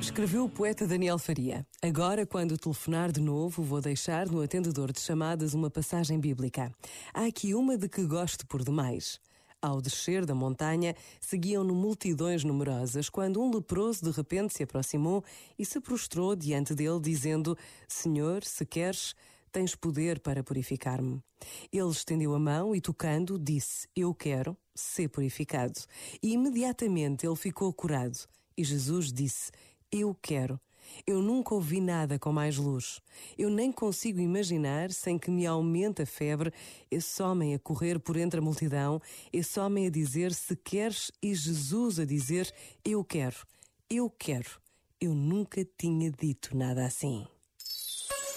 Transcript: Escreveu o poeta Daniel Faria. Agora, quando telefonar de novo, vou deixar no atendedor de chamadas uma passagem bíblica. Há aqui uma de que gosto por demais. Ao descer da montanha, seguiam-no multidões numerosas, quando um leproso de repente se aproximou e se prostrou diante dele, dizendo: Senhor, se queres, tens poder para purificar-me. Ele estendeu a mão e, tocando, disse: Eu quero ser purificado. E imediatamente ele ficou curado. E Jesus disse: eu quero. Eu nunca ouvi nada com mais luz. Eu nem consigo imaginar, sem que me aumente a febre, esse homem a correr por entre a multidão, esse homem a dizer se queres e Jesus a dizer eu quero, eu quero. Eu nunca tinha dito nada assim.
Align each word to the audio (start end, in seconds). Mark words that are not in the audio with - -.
Escreveu 0.00 0.44
o 0.44 0.48
poeta 0.48 0.86
Daniel 0.86 1.18
Faria. 1.18 1.66
Agora, 1.82 2.24
quando 2.24 2.56
telefonar 2.56 3.10
de 3.10 3.20
novo, 3.20 3.62
vou 3.62 3.80
deixar 3.80 4.28
no 4.28 4.42
atendedor 4.42 4.92
de 4.92 5.00
chamadas 5.00 5.54
uma 5.54 5.68
passagem 5.68 6.20
bíblica. 6.20 6.72
Há 7.12 7.24
aqui 7.26 7.54
uma 7.54 7.76
de 7.76 7.88
que 7.88 8.04
gosto 8.04 8.46
por 8.46 8.62
demais. 8.62 9.18
Ao 9.60 9.80
descer 9.80 10.26
da 10.26 10.34
montanha, 10.34 10.94
seguiam-no 11.20 11.74
multidões 11.74 12.44
numerosas, 12.44 13.08
quando 13.08 13.42
um 13.42 13.50
leproso 13.50 14.04
de 14.04 14.10
repente 14.10 14.52
se 14.52 14.62
aproximou 14.62 15.24
e 15.58 15.64
se 15.64 15.80
prostrou 15.80 16.36
diante 16.36 16.74
dele, 16.74 17.00
dizendo: 17.00 17.56
Senhor, 17.88 18.44
se 18.44 18.66
queres, 18.66 19.14
tens 19.54 19.74
poder 19.74 20.18
para 20.18 20.42
purificar-me. 20.42 21.22
Ele 21.72 21.88
estendeu 21.88 22.34
a 22.34 22.38
mão 22.38 22.74
e, 22.74 22.80
tocando, 22.80 23.38
disse: 23.38 23.88
Eu 23.94 24.12
quero 24.12 24.56
ser 24.74 25.08
purificado. 25.08 25.80
E 26.22 26.32
imediatamente 26.32 27.24
ele 27.24 27.36
ficou 27.36 27.72
curado. 27.72 28.18
E 28.56 28.64
Jesus 28.64 29.12
disse: 29.12 29.50
eu 29.96 30.12
quero. 30.20 30.60
Eu 31.06 31.22
nunca 31.22 31.54
ouvi 31.54 31.80
nada 31.80 32.18
com 32.18 32.32
mais 32.32 32.56
luz. 32.56 33.00
Eu 33.38 33.48
nem 33.48 33.70
consigo 33.70 34.18
imaginar, 34.20 34.90
sem 34.90 35.16
que 35.16 35.30
me 35.30 35.46
aumente 35.46 36.02
a 36.02 36.06
febre, 36.06 36.52
esse 36.90 37.22
homem 37.22 37.54
a 37.54 37.60
correr 37.60 38.00
por 38.00 38.16
entre 38.16 38.40
a 38.40 38.42
multidão, 38.42 39.00
esse 39.32 39.58
homem 39.60 39.86
a 39.86 39.90
dizer 39.90 40.34
se 40.34 40.56
queres 40.56 41.12
e 41.22 41.32
Jesus 41.32 42.00
a 42.00 42.04
dizer 42.04 42.52
eu 42.84 43.04
quero, 43.04 43.36
eu 43.88 44.10
quero. 44.10 44.60
Eu 45.00 45.14
nunca 45.14 45.64
tinha 45.78 46.10
dito 46.10 46.56
nada 46.56 46.84
assim. 46.84 47.24